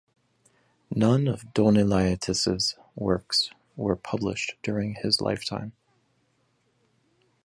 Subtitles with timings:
[0.95, 5.73] None of Donelaitis' works were published during his lifetime.